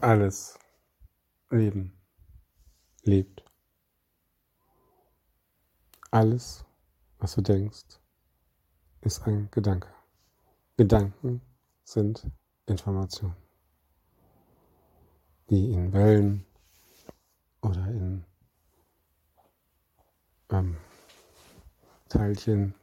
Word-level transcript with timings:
Alles 0.00 0.58
Leben 1.48 1.98
lebt. 3.02 3.42
Alles, 6.10 6.64
was 7.18 7.34
du 7.34 7.40
denkst, 7.40 7.98
ist 9.00 9.26
ein 9.26 9.48
Gedanke. 9.50 9.88
Gedanken 10.76 11.40
sind 11.82 12.30
Informationen, 12.66 13.36
die 15.48 15.72
in 15.72 15.92
Wellen 15.94 16.44
oder 17.62 17.86
in 17.86 18.24
ähm, 20.50 20.76
Teilchen 22.10 22.74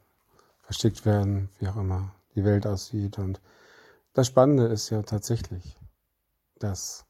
versteckt 0.62 1.06
werden, 1.06 1.48
wie 1.60 1.68
auch 1.68 1.76
immer 1.76 2.12
die 2.34 2.44
Welt 2.44 2.66
aussieht. 2.66 3.18
Und 3.18 3.40
das 4.14 4.26
Spannende 4.26 4.66
ist 4.66 4.90
ja 4.90 5.02
tatsächlich, 5.02 5.78
dass 6.64 7.04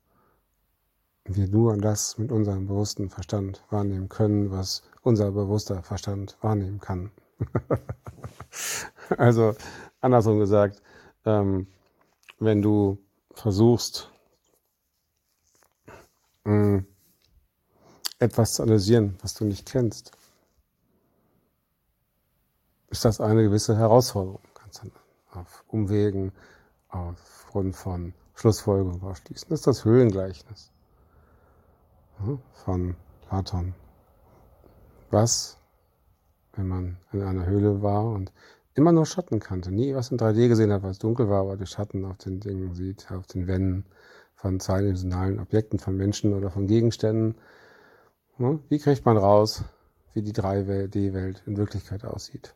wir 1.24 1.46
nur 1.48 1.76
das 1.76 2.18
mit 2.18 2.32
unserem 2.32 2.66
bewussten 2.66 3.08
Verstand 3.08 3.62
wahrnehmen 3.70 4.08
können, 4.08 4.50
was 4.50 4.82
unser 5.02 5.30
bewusster 5.30 5.82
Verstand 5.82 6.36
wahrnehmen 6.40 6.80
kann. 6.80 7.12
also 9.16 9.54
andersrum 10.00 10.40
gesagt, 10.40 10.82
ähm, 11.24 11.68
wenn 12.40 12.62
du 12.62 12.98
versuchst, 13.32 14.10
mh, 16.44 16.54
mm, 16.54 16.86
etwas 18.18 18.54
zu 18.54 18.62
analysieren, 18.64 19.16
was 19.22 19.34
du 19.34 19.44
nicht 19.44 19.66
kennst, 19.66 20.10
ist 22.88 23.04
das 23.04 23.20
eine 23.20 23.42
gewisse 23.42 23.76
Herausforderung. 23.76 24.40
Kannst 24.54 24.82
du 24.82 24.90
auf 25.30 25.64
Umwegen, 25.68 26.32
aufgrund 26.88 27.76
von 27.76 28.14
Schlussfolgerungen 28.34 29.02
ausschließen. 29.02 29.48
Das 29.48 29.60
ist 29.60 29.66
das 29.66 29.84
Höhlengleichnis 29.84 30.70
von 32.52 32.96
Platon. 33.28 33.74
Was, 35.10 35.58
wenn 36.54 36.68
man 36.68 36.96
in 37.12 37.22
einer 37.22 37.46
Höhle 37.46 37.82
war 37.82 38.06
und 38.06 38.32
immer 38.74 38.92
nur 38.92 39.06
Schatten 39.06 39.38
kannte, 39.40 39.70
nie 39.70 39.94
was 39.94 40.10
in 40.10 40.18
3D 40.18 40.48
gesehen 40.48 40.72
hat, 40.72 40.82
was 40.82 40.98
dunkel 40.98 41.28
war, 41.28 41.42
aber 41.42 41.56
die 41.56 41.66
Schatten 41.66 42.04
auf 42.04 42.18
den 42.18 42.40
Dingen 42.40 42.74
sieht, 42.74 43.10
auf 43.10 43.26
den 43.26 43.46
Wänden 43.46 43.84
von 44.34 44.60
zweidimensionalen 44.60 45.38
Objekten, 45.38 45.78
von 45.78 45.96
Menschen 45.96 46.34
oder 46.34 46.50
von 46.50 46.66
Gegenständen. 46.66 47.36
Wie 48.36 48.78
kriegt 48.78 49.04
man 49.04 49.16
raus, 49.16 49.64
wie 50.12 50.22
die 50.22 50.32
3D-Welt 50.32 51.42
in 51.46 51.56
Wirklichkeit 51.56 52.04
aussieht? 52.04 52.54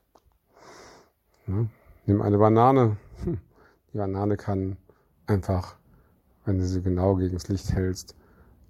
Nimm 1.47 2.21
eine 2.21 2.39
Banane. 2.39 2.97
Hm, 3.23 3.39
die 3.93 3.99
Banane 3.99 4.37
kann 4.37 4.77
einfach, 5.29 5.77
wenn 6.45 6.59
du 6.59 6.67
sie 6.67 6.83
genau 6.83 7.17
gegen 7.17 7.35
das 7.35 7.49
Licht 7.49 7.73
hältst, 7.73 8.17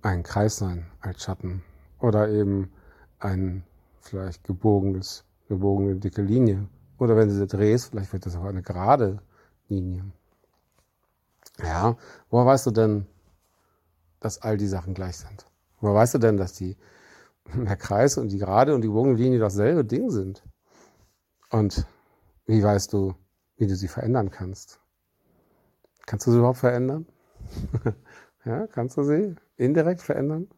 ein 0.02 0.22
Kreis 0.22 0.56
sein 0.56 0.86
als 1.00 1.22
Schatten 1.22 1.62
oder 2.00 2.28
eben 2.28 2.72
ein 3.18 3.64
vielleicht 4.00 4.44
gebogenes, 4.44 5.24
gebogene 5.48 5.96
dicke 5.96 6.22
Linie. 6.22 6.68
Oder 6.98 7.16
wenn 7.16 7.28
du 7.28 7.34
sie 7.34 7.46
drehst, 7.46 7.90
vielleicht 7.90 8.12
wird 8.12 8.26
das 8.26 8.36
auch 8.36 8.44
eine 8.44 8.62
gerade 8.62 9.22
Linie. 9.68 10.04
Ja, 11.62 11.96
woher 12.30 12.46
weißt 12.46 12.66
du 12.66 12.70
denn, 12.70 13.06
dass 14.20 14.42
all 14.42 14.56
die 14.56 14.66
Sachen 14.66 14.94
gleich 14.94 15.18
sind? 15.18 15.46
Woher 15.80 15.94
weißt 15.94 16.14
du 16.14 16.18
denn, 16.18 16.36
dass 16.36 16.52
die, 16.54 16.76
der 17.54 17.76
Kreis 17.76 18.18
und 18.18 18.28
die 18.30 18.38
gerade 18.38 18.74
und 18.74 18.82
die 18.82 18.88
gebogene 18.88 19.16
Linie 19.16 19.38
dasselbe 19.38 19.84
Ding 19.84 20.10
sind? 20.10 20.42
Und 21.50 21.86
wie 22.46 22.62
weißt 22.62 22.92
du, 22.92 23.14
wie 23.56 23.66
du 23.66 23.76
sie 23.76 23.88
verändern 23.88 24.30
kannst? 24.30 24.80
Kannst 26.08 26.26
du 26.26 26.30
sie 26.30 26.38
überhaupt 26.38 26.58
verändern? 26.58 27.06
Ja, 28.44 28.66
kannst 28.66 28.96
du 28.96 29.02
sie 29.02 29.34
indirekt 29.58 30.00
verändern? 30.00 30.48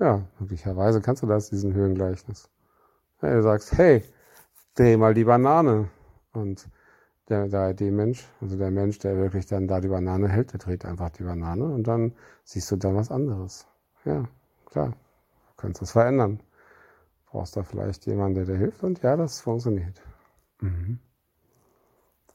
Ja, 0.00 0.26
möglicherweise 0.40 1.00
kannst 1.00 1.22
du 1.22 1.28
das, 1.28 1.50
diesen 1.50 1.72
Höhengleichnis. 1.72 2.50
Ja, 3.22 3.34
du 3.34 3.42
sagst, 3.42 3.78
hey, 3.78 4.02
dreh 4.74 4.96
mal 4.96 5.14
die 5.14 5.22
Banane. 5.22 5.88
Und 6.32 6.68
der 7.28 7.46
3D-Mensch, 7.46 8.26
also 8.40 8.56
der 8.56 8.72
Mensch, 8.72 8.98
der 8.98 9.16
wirklich 9.18 9.46
dann 9.46 9.68
da 9.68 9.80
die 9.80 9.86
Banane 9.86 10.28
hält, 10.28 10.52
der 10.52 10.58
dreht 10.58 10.84
einfach 10.84 11.10
die 11.10 11.22
Banane 11.22 11.64
und 11.64 11.86
dann 11.86 12.12
siehst 12.42 12.68
du 12.72 12.76
dann 12.76 12.96
was 12.96 13.12
anderes. 13.12 13.68
Ja, 14.04 14.24
klar, 14.64 14.88
du 14.88 15.52
kannst 15.58 15.80
das 15.80 15.92
verändern. 15.92 16.40
Brauchst 17.26 17.56
da 17.56 17.62
vielleicht 17.62 18.06
jemanden, 18.06 18.34
der 18.34 18.46
dir 18.46 18.58
hilft 18.58 18.82
und 18.82 19.00
ja, 19.02 19.16
das 19.16 19.40
funktioniert. 19.40 20.02
Mhm. 20.60 20.98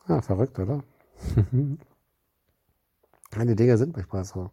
Ja, 0.08 0.22
verrückt, 0.22 0.60
oder? 0.60 0.82
Die 3.34 3.56
Dinge 3.56 3.78
sind 3.78 3.96
manchmal 3.96 4.26
so. 4.26 4.52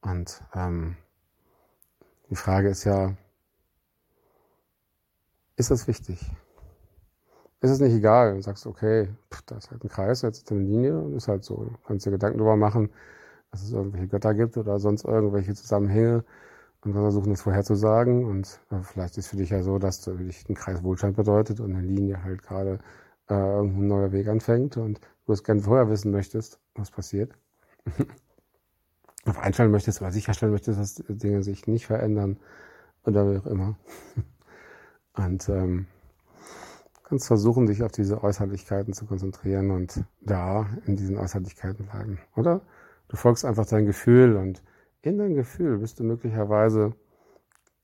Und 0.00 0.42
ähm, 0.54 0.96
die 2.30 2.36
Frage 2.36 2.68
ist 2.68 2.84
ja, 2.84 3.14
ist 5.56 5.70
das 5.70 5.86
wichtig? 5.86 6.20
Ist 7.60 7.70
es 7.70 7.80
nicht 7.80 7.94
egal? 7.94 8.34
Du 8.34 8.42
sagst, 8.42 8.66
okay, 8.66 9.08
da 9.46 9.56
ist 9.56 9.70
halt 9.70 9.84
ein 9.84 9.88
Kreis, 9.88 10.22
jetzt 10.22 10.38
ist 10.38 10.50
eine 10.50 10.62
Linie 10.62 10.98
und 10.98 11.14
ist 11.14 11.28
halt 11.28 11.44
so. 11.44 11.64
Du 11.64 11.76
kannst 11.86 12.04
dir 12.04 12.10
Gedanken 12.10 12.38
darüber 12.38 12.56
machen, 12.56 12.90
dass 13.52 13.62
es 13.62 13.72
irgendwelche 13.72 14.08
Götter 14.08 14.34
gibt 14.34 14.56
oder 14.56 14.80
sonst 14.80 15.04
irgendwelche 15.04 15.54
Zusammenhänge 15.54 16.24
und 16.84 16.92
versuchen, 16.94 17.30
das 17.30 17.42
vorherzusagen. 17.42 18.24
Und 18.24 18.60
äh, 18.70 18.82
vielleicht 18.82 19.16
ist 19.18 19.28
für 19.28 19.36
dich 19.36 19.50
ja 19.50 19.62
so, 19.62 19.78
dass 19.78 20.04
für 20.04 20.16
dich 20.16 20.48
ein 20.48 20.54
Kreis 20.56 20.82
Wohlstand 20.82 21.16
bedeutet 21.16 21.60
und 21.60 21.74
eine 21.76 21.86
Linie 21.86 22.22
halt 22.24 22.42
gerade 22.42 22.78
äh, 23.30 23.34
irgendein 23.34 23.86
neuer 23.86 24.12
Weg 24.12 24.28
anfängt 24.28 24.76
und 24.76 25.00
du 25.26 25.32
es 25.32 25.44
gerne 25.44 25.62
vorher 25.62 25.88
wissen 25.88 26.10
möchtest, 26.10 26.60
was 26.74 26.90
passiert. 26.90 27.32
auf 29.24 29.38
einstellen 29.38 29.70
möchtest 29.70 30.00
oder 30.00 30.12
sicherstellen 30.12 30.52
möchtest, 30.52 30.78
dass 30.78 30.94
Dinge 31.08 31.42
sich 31.42 31.66
nicht 31.66 31.86
verändern 31.86 32.38
oder 33.04 33.30
wie 33.30 33.38
auch 33.38 33.46
immer. 33.46 33.76
Und 35.14 35.48
ähm, 35.48 35.86
kannst 37.12 37.26
versuchen, 37.26 37.66
dich 37.66 37.82
auf 37.82 37.92
diese 37.92 38.22
Äußerlichkeiten 38.22 38.94
zu 38.94 39.04
konzentrieren 39.04 39.70
und 39.70 40.02
da 40.22 40.66
in 40.86 40.96
diesen 40.96 41.18
Äußerlichkeiten 41.18 41.84
bleiben. 41.84 42.18
Oder 42.36 42.62
du 43.08 43.16
folgst 43.18 43.44
einfach 43.44 43.66
dein 43.66 43.84
Gefühl 43.84 44.36
und 44.36 44.62
in 45.02 45.18
dein 45.18 45.34
Gefühl 45.34 45.76
bist 45.76 46.00
du 46.00 46.04
möglicherweise 46.04 46.94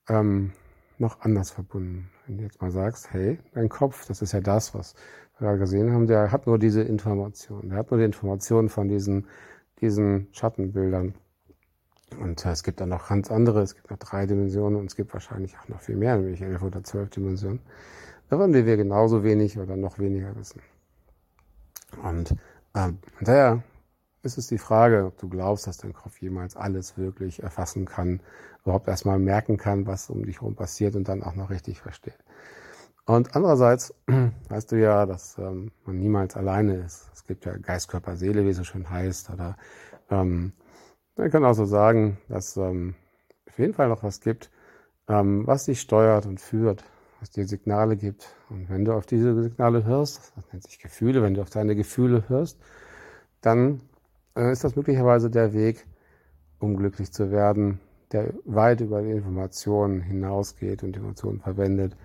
ähm, 0.08 0.52
noch 0.96 1.20
anders 1.20 1.50
verbunden. 1.50 2.08
Wenn 2.26 2.38
du 2.38 2.44
jetzt 2.44 2.62
mal 2.62 2.70
sagst, 2.70 3.12
hey, 3.12 3.38
dein 3.52 3.68
Kopf, 3.68 4.06
das 4.06 4.22
ist 4.22 4.32
ja 4.32 4.40
das, 4.40 4.74
was 4.74 4.94
wir 5.38 5.48
gerade 5.48 5.58
gesehen 5.58 5.92
haben, 5.92 6.06
der 6.06 6.32
hat 6.32 6.46
nur 6.46 6.58
diese 6.58 6.80
Information. 6.80 7.68
Der 7.68 7.76
hat 7.76 7.90
nur 7.90 7.98
die 7.98 8.06
Informationen 8.06 8.70
von 8.70 8.88
diesen, 8.88 9.26
diesen 9.80 10.28
Schattenbildern. 10.32 11.14
Und 12.20 12.44
äh, 12.44 12.50
es 12.50 12.62
gibt 12.62 12.80
dann 12.80 12.88
noch 12.88 13.08
ganz 13.08 13.30
andere, 13.30 13.62
es 13.62 13.74
gibt 13.74 13.90
noch 13.90 13.98
drei 13.98 14.26
Dimensionen 14.26 14.78
und 14.78 14.86
es 14.86 14.96
gibt 14.96 15.12
wahrscheinlich 15.12 15.58
auch 15.58 15.68
noch 15.68 15.80
viel 15.80 15.96
mehr, 15.96 16.16
nämlich 16.16 16.40
elf 16.40 16.62
oder 16.62 16.82
zwölf 16.82 17.10
Dimensionen, 17.10 17.60
davon 18.30 18.54
wir 18.54 18.76
genauso 18.76 19.22
wenig 19.22 19.58
oder 19.58 19.76
noch 19.76 19.98
weniger 19.98 20.34
wissen. 20.36 20.62
Und 22.02 22.34
ähm, 22.74 22.98
daher 23.20 23.62
ist 24.22 24.38
es 24.38 24.48
die 24.48 24.58
Frage, 24.58 25.06
ob 25.06 25.18
du 25.18 25.28
glaubst, 25.28 25.66
dass 25.66 25.78
dein 25.78 25.92
Kopf 25.92 26.20
jemals 26.20 26.56
alles 26.56 26.96
wirklich 26.98 27.42
erfassen 27.42 27.84
kann, 27.84 28.20
überhaupt 28.62 28.88
erstmal 28.88 29.18
merken 29.18 29.56
kann, 29.56 29.86
was 29.86 30.10
um 30.10 30.24
dich 30.24 30.40
herum 30.40 30.54
passiert 30.54 30.96
und 30.96 31.08
dann 31.08 31.22
auch 31.22 31.34
noch 31.34 31.50
richtig 31.50 31.80
versteht. 31.80 32.18
Und 33.08 33.34
andererseits 33.34 33.94
weißt 34.50 34.70
du 34.70 34.76
ja, 34.78 35.06
dass 35.06 35.38
ähm, 35.38 35.72
man 35.86 35.98
niemals 35.98 36.36
alleine 36.36 36.76
ist. 36.76 37.08
Es 37.14 37.24
gibt 37.24 37.46
ja 37.46 37.56
Geist, 37.56 37.88
Körper, 37.88 38.16
Seele, 38.16 38.44
wie 38.44 38.50
es 38.50 38.58
so 38.58 38.64
schön 38.64 38.90
heißt, 38.90 39.30
oder 39.30 39.56
ähm, 40.10 40.52
man 41.16 41.30
kann 41.30 41.42
also 41.42 41.64
sagen, 41.64 42.18
dass 42.28 42.58
ähm, 42.58 42.96
auf 43.48 43.58
jeden 43.58 43.72
Fall 43.72 43.88
noch 43.88 44.02
was 44.02 44.20
gibt, 44.20 44.50
ähm, 45.08 45.46
was 45.46 45.64
dich 45.64 45.80
steuert 45.80 46.26
und 46.26 46.38
führt, 46.38 46.84
was 47.20 47.30
dir 47.30 47.46
Signale 47.46 47.96
gibt. 47.96 48.28
Und 48.50 48.68
wenn 48.68 48.84
du 48.84 48.92
auf 48.92 49.06
diese 49.06 49.42
Signale 49.42 49.84
hörst, 49.84 50.34
das 50.36 50.44
nennt 50.52 50.64
sich 50.64 50.78
Gefühle, 50.78 51.22
wenn 51.22 51.32
du 51.32 51.40
auf 51.40 51.48
deine 51.48 51.74
Gefühle 51.74 52.28
hörst, 52.28 52.60
dann 53.40 53.80
äh, 54.36 54.52
ist 54.52 54.64
das 54.64 54.76
möglicherweise 54.76 55.30
der 55.30 55.54
Weg, 55.54 55.86
um 56.58 56.76
glücklich 56.76 57.10
zu 57.10 57.30
werden, 57.30 57.80
der 58.12 58.34
weit 58.44 58.82
über 58.82 59.00
die 59.00 59.12
Informationen 59.12 60.02
hinausgeht 60.02 60.82
und 60.82 60.94
Informationen 60.94 61.40
verwendet, 61.40 61.96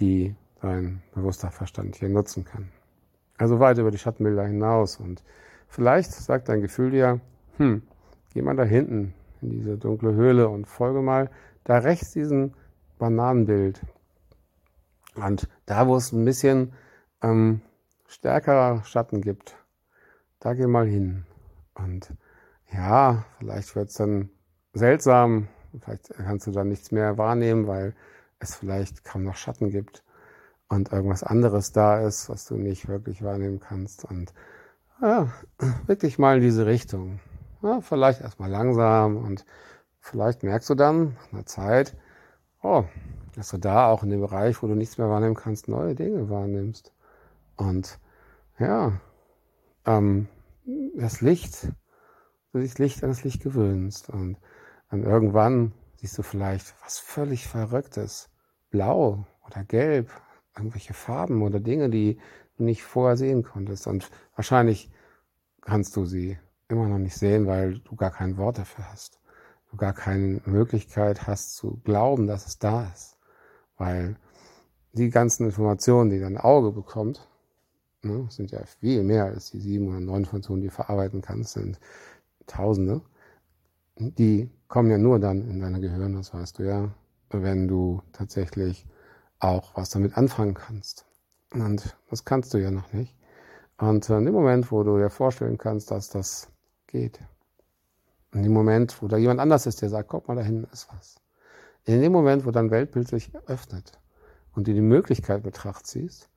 die 0.00 0.34
dein 0.60 1.02
bewusster 1.14 1.50
Verstand 1.50 1.96
hier 1.96 2.08
nutzen 2.08 2.44
kann. 2.44 2.68
Also 3.36 3.60
weit 3.60 3.78
über 3.78 3.90
die 3.90 3.98
Schattenbilder 3.98 4.44
hinaus. 4.44 4.96
Und 4.96 5.22
vielleicht 5.68 6.12
sagt 6.12 6.48
dein 6.48 6.60
Gefühl 6.60 6.90
dir, 6.90 7.20
hm, 7.56 7.82
geh 8.34 8.42
mal 8.42 8.56
da 8.56 8.64
hinten 8.64 9.14
in 9.40 9.50
diese 9.50 9.78
dunkle 9.78 10.14
Höhle 10.14 10.48
und 10.48 10.66
folge 10.66 11.00
mal 11.00 11.30
da 11.64 11.78
rechts 11.78 12.12
diesem 12.12 12.54
Bananenbild. 12.98 13.80
Und 15.14 15.48
da, 15.66 15.86
wo 15.86 15.96
es 15.96 16.12
ein 16.12 16.24
bisschen 16.24 16.72
ähm, 17.22 17.60
stärkerer 18.06 18.82
Schatten 18.84 19.20
gibt, 19.20 19.56
da 20.40 20.54
geh 20.54 20.66
mal 20.66 20.86
hin. 20.86 21.24
Und 21.74 22.12
ja, 22.72 23.24
vielleicht 23.38 23.74
wird 23.76 23.88
es 23.88 23.94
dann 23.94 24.30
seltsam, 24.72 25.48
vielleicht 25.80 26.10
kannst 26.14 26.46
du 26.46 26.50
dann 26.50 26.68
nichts 26.68 26.92
mehr 26.92 27.18
wahrnehmen, 27.18 27.66
weil 27.66 27.94
es 28.38 28.54
vielleicht 28.54 29.04
kaum 29.04 29.24
noch 29.24 29.36
Schatten 29.36 29.70
gibt 29.70 30.04
und 30.68 30.92
irgendwas 30.92 31.22
anderes 31.22 31.72
da 31.72 32.00
ist, 32.00 32.28
was 32.28 32.44
du 32.44 32.56
nicht 32.56 32.88
wirklich 32.88 33.22
wahrnehmen 33.22 33.60
kannst. 33.60 34.04
Und 34.04 34.32
ja, 35.00 35.32
wirklich 35.86 36.18
mal 36.18 36.36
in 36.36 36.42
diese 36.42 36.66
Richtung. 36.66 37.20
Ja, 37.62 37.80
vielleicht 37.80 38.20
erstmal 38.20 38.50
langsam 38.50 39.16
und 39.16 39.44
vielleicht 40.00 40.42
merkst 40.42 40.70
du 40.70 40.74
dann 40.74 41.14
nach 41.14 41.32
einer 41.32 41.46
Zeit, 41.46 41.96
oh, 42.62 42.84
dass 43.34 43.50
du 43.50 43.58
da 43.58 43.88
auch 43.88 44.02
in 44.02 44.10
dem 44.10 44.20
Bereich, 44.20 44.62
wo 44.62 44.66
du 44.66 44.74
nichts 44.74 44.98
mehr 44.98 45.08
wahrnehmen 45.08 45.34
kannst, 45.34 45.68
neue 45.68 45.94
Dinge 45.94 46.28
wahrnimmst. 46.28 46.92
Und 47.56 47.98
ja, 48.58 48.92
ähm, 49.86 50.28
das 50.96 51.20
Licht, 51.20 51.72
du 52.52 52.60
dich 52.60 52.78
Licht 52.78 53.02
an 53.02 53.10
das 53.10 53.24
Licht 53.24 53.42
gewöhnst 53.42 54.10
und 54.10 54.36
dann 54.90 55.02
irgendwann 55.02 55.72
siehst 55.98 56.16
du 56.16 56.22
vielleicht 56.22 56.74
was 56.84 56.98
völlig 56.98 57.48
Verrücktes, 57.48 58.30
blau 58.70 59.26
oder 59.46 59.64
gelb, 59.64 60.10
irgendwelche 60.56 60.94
Farben 60.94 61.42
oder 61.42 61.58
Dinge, 61.60 61.90
die 61.90 62.20
du 62.56 62.64
nicht 62.64 62.84
vorher 62.84 63.16
sehen 63.16 63.42
konntest. 63.42 63.86
Und 63.86 64.10
wahrscheinlich 64.36 64.90
kannst 65.60 65.96
du 65.96 66.04
sie 66.04 66.38
immer 66.68 66.86
noch 66.86 66.98
nicht 66.98 67.16
sehen, 67.16 67.46
weil 67.46 67.80
du 67.80 67.96
gar 67.96 68.10
kein 68.10 68.36
Wort 68.36 68.58
dafür 68.58 68.90
hast. 68.90 69.20
Du 69.70 69.76
gar 69.76 69.92
keine 69.92 70.40
Möglichkeit 70.44 71.26
hast 71.26 71.56
zu 71.56 71.80
glauben, 71.84 72.26
dass 72.26 72.46
es 72.46 72.58
da 72.58 72.90
ist. 72.94 73.18
Weil 73.76 74.16
die 74.92 75.10
ganzen 75.10 75.46
Informationen, 75.46 76.10
die 76.10 76.20
dein 76.20 76.38
Auge 76.38 76.72
bekommt, 76.72 77.28
ne, 78.02 78.26
sind 78.30 78.50
ja 78.52 78.64
viel 78.80 79.02
mehr 79.02 79.24
als 79.24 79.50
die 79.50 79.60
sieben 79.60 79.88
oder 79.88 80.00
neun 80.00 80.20
Informationen, 80.20 80.62
die 80.62 80.68
du 80.68 80.74
verarbeiten 80.74 81.22
kannst, 81.22 81.54
sind 81.54 81.80
Tausende. 82.46 83.02
Die 83.98 84.48
kommen 84.68 84.90
ja 84.90 84.98
nur 84.98 85.18
dann 85.18 85.48
in 85.48 85.60
deine 85.60 85.80
Gehirn, 85.80 86.14
das 86.14 86.32
weißt 86.32 86.58
du 86.58 86.62
ja, 86.64 86.90
wenn 87.30 87.68
du 87.68 88.02
tatsächlich 88.12 88.86
auch 89.40 89.76
was 89.76 89.90
damit 89.90 90.16
anfangen 90.16 90.54
kannst. 90.54 91.06
Und 91.52 91.96
das 92.10 92.24
kannst 92.24 92.52
du 92.54 92.58
ja 92.58 92.70
noch 92.70 92.92
nicht. 92.92 93.16
Und 93.78 94.08
in 94.10 94.24
dem 94.24 94.34
Moment, 94.34 94.70
wo 94.70 94.82
du 94.82 94.98
dir 94.98 95.10
vorstellen 95.10 95.56
kannst, 95.56 95.90
dass 95.90 96.10
das 96.10 96.50
geht, 96.86 97.20
in 98.32 98.42
dem 98.42 98.52
Moment, 98.52 99.00
wo 99.02 99.08
da 99.08 99.16
jemand 99.16 99.40
anders 99.40 99.66
ist, 99.66 99.80
der 99.80 99.88
sagt, 99.88 100.10
guck 100.10 100.28
mal, 100.28 100.34
da 100.34 100.42
hinten 100.42 100.70
ist 100.72 100.88
was. 100.92 101.16
In 101.84 102.02
dem 102.02 102.12
Moment, 102.12 102.44
wo 102.44 102.50
dein 102.50 102.70
Weltbild 102.70 103.08
sich 103.08 103.34
öffnet 103.46 103.92
und 104.54 104.66
du 104.66 104.74
die 104.74 104.82
Möglichkeit 104.82 105.42
betracht 105.42 105.86
ziehst, 105.86 106.28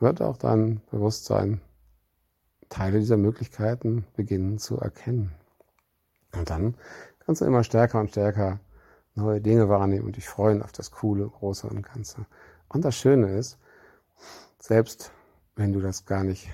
wird 0.00 0.22
auch 0.22 0.36
dein 0.36 0.80
Bewusstsein 0.90 1.60
Teile 2.68 2.98
dieser 2.98 3.16
Möglichkeiten 3.16 4.06
beginnen 4.16 4.58
zu 4.58 4.78
erkennen. 4.78 5.32
Und 6.32 6.50
dann 6.50 6.74
kannst 7.20 7.40
du 7.40 7.44
immer 7.44 7.64
stärker 7.64 8.00
und 8.00 8.10
stärker 8.10 8.60
neue 9.14 9.40
Dinge 9.40 9.68
wahrnehmen 9.68 10.06
und 10.06 10.16
dich 10.16 10.28
freuen 10.28 10.62
auf 10.62 10.72
das 10.72 10.90
Coole, 10.90 11.26
Große 11.28 11.66
und 11.66 11.82
Ganze. 11.82 12.26
Und 12.68 12.84
das 12.84 12.96
Schöne 12.96 13.36
ist, 13.36 13.58
selbst 14.58 15.12
wenn 15.56 15.72
du 15.72 15.80
das 15.80 16.06
gar 16.06 16.24
nicht 16.24 16.48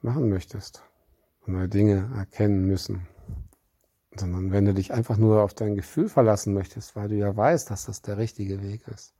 machen 0.00 0.28
möchtest, 0.28 0.82
neue 1.46 1.68
Dinge 1.68 2.10
erkennen 2.16 2.66
müssen, 2.66 3.06
sondern 4.16 4.52
wenn 4.52 4.64
du 4.64 4.74
dich 4.74 4.92
einfach 4.92 5.16
nur 5.16 5.42
auf 5.42 5.54
dein 5.54 5.74
Gefühl 5.74 6.08
verlassen 6.08 6.54
möchtest, 6.54 6.96
weil 6.96 7.08
du 7.08 7.16
ja 7.16 7.34
weißt, 7.36 7.70
dass 7.70 7.86
das 7.86 8.02
der 8.02 8.18
richtige 8.18 8.62
Weg 8.62 8.86
ist, 8.88 9.14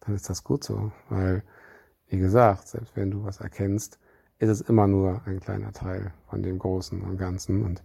dann 0.00 0.14
ist 0.14 0.28
das 0.28 0.44
gut 0.44 0.64
so, 0.64 0.92
weil, 1.08 1.42
wie 2.08 2.18
gesagt, 2.18 2.68
selbst 2.68 2.96
wenn 2.96 3.10
du 3.10 3.24
was 3.24 3.40
erkennst, 3.40 3.98
ist 4.38 4.50
es 4.50 4.60
immer 4.60 4.86
nur 4.86 5.22
ein 5.26 5.40
kleiner 5.40 5.72
Teil 5.72 6.12
von 6.28 6.42
dem 6.42 6.58
Großen 6.58 7.00
und 7.00 7.16
Ganzen 7.16 7.64
und 7.64 7.82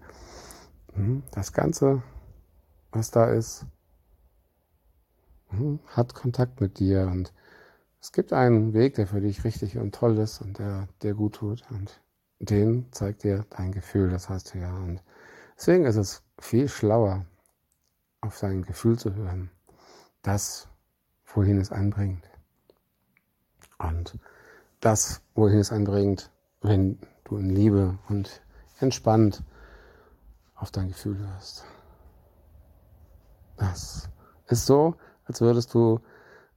das 1.32 1.54
Ganze, 1.54 2.04
was 2.92 3.12
da 3.12 3.26
ist, 3.32 3.66
hm, 5.50 5.80
hat 5.88 6.14
Kontakt 6.14 6.62
mit 6.62 6.80
dir 6.80 7.08
und 7.08 7.34
es 8.02 8.12
gibt 8.12 8.34
einen 8.34 8.74
Weg, 8.74 8.96
der 8.96 9.08
für 9.08 9.22
dich 9.22 9.44
richtig 9.44 9.78
und 9.78 9.94
toll 9.94 10.18
ist 10.18 10.42
und 10.42 10.58
der 10.60 10.88
dir 11.02 11.14
gut 11.14 11.36
tut 11.36 11.64
und 11.70 12.02
den 12.40 12.92
zeigt 12.92 13.24
dir 13.24 13.46
dein 13.52 13.72
Gefühl, 13.72 14.10
das 14.10 14.28
heißt 14.28 14.56
ja. 14.56 14.76
Und 14.76 15.04
deswegen 15.56 15.86
ist 15.86 15.98
es 15.98 16.24
viel 16.40 16.68
schlauer, 16.68 17.26
auf 18.22 18.40
dein 18.40 18.64
Gefühl 18.64 18.98
zu 18.98 19.14
hören, 19.14 19.52
das, 20.24 20.68
wohin 21.34 21.60
es 21.60 21.72
einbringt. 21.72 22.28
Und 23.78 24.18
das, 24.80 25.22
wohin 25.36 25.60
es 25.60 25.72
einbringt, 25.72 26.32
wenn 26.62 27.00
du 27.24 27.38
in 27.38 27.50
Liebe 27.50 27.98
und 28.10 28.42
entspannt 28.80 29.44
auf 30.62 30.72
dein 30.72 30.90
Gefühl 30.90 31.18
hörst. 31.18 31.66
Das 33.58 34.10
ist 34.48 34.66
so, 34.66 34.96
als 35.26 35.42
würdest 35.42 35.74
du 35.74 36.00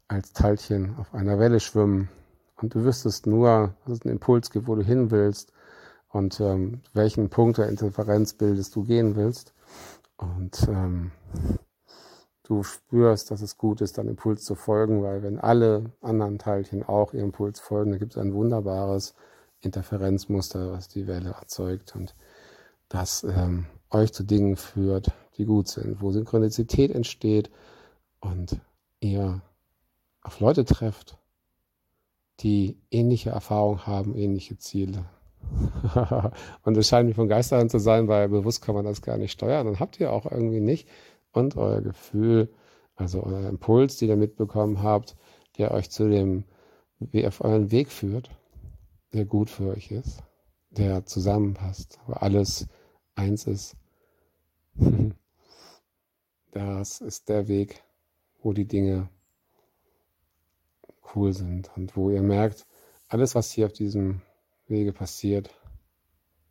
als 0.08 0.32
Teilchen 0.32 0.96
auf 0.98 1.14
einer 1.14 1.38
Welle 1.38 1.58
schwimmen 1.58 2.10
und 2.56 2.74
du 2.74 2.84
wüsstest 2.84 3.26
nur, 3.26 3.74
dass 3.84 3.98
es 3.98 4.02
einen 4.02 4.14
Impuls 4.14 4.50
gibt, 4.50 4.68
wo 4.68 4.74
du 4.74 4.82
hin 4.82 5.10
willst 5.10 5.52
und 6.10 6.38
ähm, 6.40 6.82
welchen 6.92 7.30
Punkt 7.30 7.58
der 7.58 7.68
Interferenz 7.68 8.34
bildest 8.34 8.76
du 8.76 8.84
gehen 8.84 9.16
willst. 9.16 9.52
Und 10.16 10.68
ähm, 10.68 11.10
du 12.44 12.62
spürst, 12.62 13.30
dass 13.30 13.42
es 13.42 13.58
gut 13.58 13.80
ist, 13.80 13.98
deinem 13.98 14.10
Impuls 14.10 14.44
zu 14.44 14.54
folgen, 14.54 15.02
weil 15.02 15.22
wenn 15.22 15.40
alle 15.40 15.92
anderen 16.02 16.38
Teilchen 16.38 16.84
auch 16.84 17.14
ihrem 17.14 17.26
Impuls 17.26 17.58
folgen, 17.58 17.90
dann 17.90 17.98
gibt 17.98 18.12
es 18.12 18.18
ein 18.18 18.34
wunderbares 18.34 19.14
Interferenzmuster, 19.60 20.72
was 20.72 20.88
die 20.88 21.06
Welle 21.06 21.30
erzeugt 21.30 21.96
und 21.96 22.14
das 22.88 23.24
ähm, 23.24 23.66
euch 23.94 24.12
zu 24.12 24.24
Dingen 24.24 24.56
führt, 24.56 25.12
die 25.36 25.44
gut 25.44 25.68
sind, 25.68 26.00
wo 26.00 26.10
Synchronizität 26.10 26.90
entsteht 26.90 27.50
und 28.20 28.60
ihr 29.00 29.42
auf 30.22 30.40
Leute 30.40 30.64
trefft, 30.64 31.18
die 32.40 32.78
ähnliche 32.90 33.30
Erfahrungen 33.30 33.86
haben, 33.86 34.14
ähnliche 34.14 34.58
Ziele. 34.58 35.04
und 36.62 36.76
es 36.76 36.88
scheint 36.88 37.08
mir 37.08 37.14
von 37.14 37.28
Geistern 37.28 37.68
zu 37.68 37.78
sein, 37.78 38.08
weil 38.08 38.28
bewusst 38.28 38.62
kann 38.62 38.74
man 38.74 38.84
das 38.84 39.02
gar 39.02 39.18
nicht 39.18 39.32
steuern. 39.32 39.66
Dann 39.66 39.78
habt 39.80 40.00
ihr 40.00 40.12
auch 40.12 40.30
irgendwie 40.30 40.60
nicht. 40.60 40.88
Und 41.32 41.56
euer 41.56 41.80
Gefühl, 41.80 42.52
also 42.96 43.22
euer 43.22 43.48
Impuls, 43.48 43.98
den 43.98 44.08
ihr 44.08 44.16
mitbekommen 44.16 44.82
habt, 44.82 45.16
der 45.58 45.72
euch 45.72 45.90
zu 45.90 46.08
dem, 46.08 46.44
wie 46.98 47.26
auf 47.26 47.42
euren 47.42 47.70
Weg 47.70 47.90
führt, 47.90 48.30
der 49.12 49.24
gut 49.24 49.50
für 49.50 49.70
euch 49.70 49.90
ist, 49.90 50.22
der 50.70 51.04
zusammenpasst, 51.04 51.98
wo 52.06 52.14
alles 52.14 52.66
eins 53.14 53.46
ist. 53.46 53.76
Das 56.50 57.00
ist 57.00 57.28
der 57.28 57.48
Weg, 57.48 57.82
wo 58.40 58.52
die 58.52 58.68
Dinge 58.68 59.08
cool 61.14 61.32
sind 61.32 61.68
und 61.76 61.96
wo 61.96 62.10
ihr 62.10 62.22
merkt, 62.22 62.64
alles, 63.08 63.34
was 63.34 63.50
hier 63.50 63.66
auf 63.66 63.72
diesem 63.72 64.22
Wege 64.68 64.92
passiert, 64.92 65.50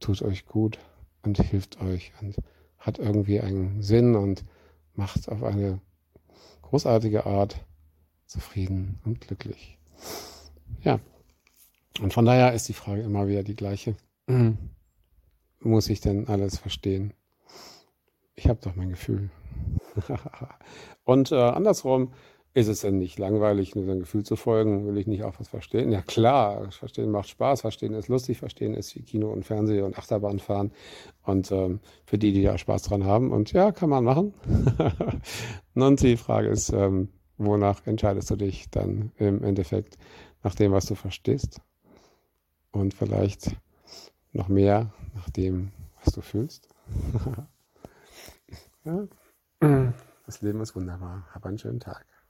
tut 0.02 0.22
euch 0.22 0.46
gut 0.46 0.78
und 1.22 1.40
hilft 1.40 1.80
euch 1.80 2.12
und 2.20 2.36
hat 2.78 3.00
irgendwie 3.00 3.40
einen 3.40 3.82
Sinn 3.82 4.16
und 4.16 4.44
macht 4.94 5.30
auf 5.30 5.42
eine 5.42 5.80
großartige 6.64 7.26
Art 7.26 7.66
zufrieden 8.26 9.00
und 9.06 9.22
glücklich. 9.22 9.80
Ja, 10.82 11.00
und 12.02 12.14
von 12.14 12.26
daher 12.26 12.54
ist 12.54 12.68
die 12.68 12.74
Frage 12.74 13.04
immer 13.04 13.28
wieder 13.28 13.44
die 13.44 13.56
gleiche. 13.56 13.96
Muss 15.60 15.90
ich 15.90 16.02
denn 16.02 16.28
alles 16.28 16.58
verstehen? 16.58 17.14
Ich 18.36 18.48
habe 18.48 18.60
doch 18.62 18.76
mein 18.76 18.90
Gefühl. 18.90 19.30
und 21.04 21.32
äh, 21.32 21.36
andersrum, 21.36 22.12
ist 22.56 22.68
es 22.68 22.82
denn 22.82 23.00
nicht 23.00 23.18
langweilig, 23.18 23.76
nur 23.76 23.86
sein 23.86 24.00
Gefühl 24.00 24.24
zu 24.24 24.36
folgen? 24.36 24.86
Will 24.86 24.98
ich 24.98 25.08
nicht 25.08 25.24
auch 25.24 25.40
was 25.40 25.48
verstehen? 25.48 25.92
Ja 25.92 26.04
klar, 26.04 26.70
verstehen 26.72 27.10
macht 27.10 27.30
Spaß, 27.30 27.62
verstehen 27.62 27.96
ist 27.96 28.10
lustig, 28.10 28.38
verstehen 28.38 28.76
ist 28.76 28.96
wie 28.96 29.02
Kino 29.02 29.32
und 29.32 29.44
Fernsehen 29.44 29.84
und 29.84 29.98
Achterbahn 29.98 30.38
fahren. 30.38 30.72
Und 31.24 31.52
ähm, 31.52 31.80
für 32.06 32.20
die, 32.20 32.32
die 32.32 32.44
da 32.44 32.58
Spaß 32.58 32.84
dran 32.84 33.06
haben. 33.06 33.32
Und 33.32 33.54
ja, 33.54 33.72
kann 33.72 33.90
man 33.90 34.04
machen. 34.04 34.34
und 35.74 36.02
die 36.02 36.18
Frage 36.18 36.50
ist, 36.50 36.72
ähm, 36.72 37.10
wonach 37.38 37.88
entscheidest 37.88 38.30
du 38.30 38.36
dich 38.36 38.70
dann 38.70 39.12
im 39.18 39.44
Endeffekt 39.44 39.98
nach 40.44 40.54
dem, 40.54 40.72
was 40.72 40.86
du 40.86 40.94
verstehst? 40.94 41.60
Und 42.72 42.94
vielleicht 42.94 43.56
noch 44.32 44.48
mehr 44.48 44.94
nach 45.16 45.30
dem, 45.32 45.72
was 46.04 46.14
du 46.14 46.22
fühlst? 46.22 46.70
ja. 48.86 49.08
Das 50.26 50.42
Leben 50.42 50.62
ist 50.62 50.76
wunderbar. 50.76 51.28
Hab 51.34 51.46
einen 51.46 51.58
schönen 51.58 51.80
Tag. 51.80 52.06